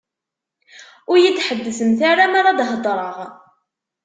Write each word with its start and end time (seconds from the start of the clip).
Ur 1.09 1.17
yi-d-ḥebbsemt 1.19 1.99
ara 2.11 2.25
mi 2.31 2.37
ara 2.39 2.57
d-heddṛeɣ. 2.57 3.17